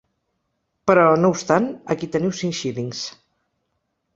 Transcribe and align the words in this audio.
Però, 0.91 1.03
no 1.25 1.31
obstant, 1.35 1.67
aquí 1.97 2.09
teniu 2.17 2.33
cinc 2.41 2.59
xílings. 2.61 3.07